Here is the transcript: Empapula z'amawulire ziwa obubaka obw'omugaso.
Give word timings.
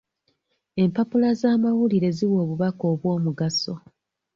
Empapula 0.83 1.29
z'amawulire 1.39 2.09
ziwa 2.17 2.37
obubaka 2.43 2.83
obw'omugaso. 2.93 3.73